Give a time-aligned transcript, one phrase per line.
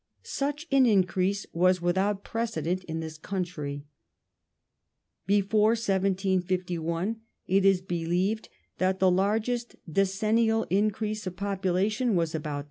[0.23, 3.85] Such an in crease was without precedent in this country.
[5.27, 12.49] Before 1751 it is believed that the largest decennial increase of population was about 3
[12.49, 12.59] per cent.